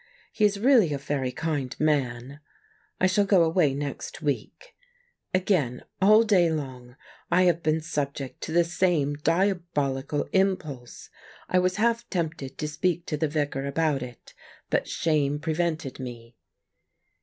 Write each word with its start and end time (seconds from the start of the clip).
He 0.31 0.45
is 0.45 0.59
really 0.59 0.91
a 0.93 0.97
very 0.97 1.31
kind 1.31 1.79
man. 1.79 2.39
I 2.99 3.05
shall 3.05 3.23
go 3.23 3.43
away 3.43 3.75
next 3.75 4.19
week. 4.19 4.75
Again, 5.31 5.83
all 6.01 6.23
day 6.23 6.49
long, 6.51 6.95
I 7.29 7.43
have 7.43 7.61
been 7.61 7.81
subject 7.81 8.41
to 8.41 8.51
the 8.51 8.63
same 8.63 9.13
diabolical 9.13 10.27
impulse. 10.33 11.11
I 11.47 11.59
was 11.59 11.75
half 11.75 12.09
tempted 12.09 12.57
to 12.57 12.67
speak 12.67 13.05
to 13.05 13.15
the 13.17 13.27
Vicar 13.27 13.67
about 13.67 14.01
it, 14.01 14.33
but 14.71 14.87
shame 14.87 15.37
prevented 15.37 15.99
me. 15.99 16.35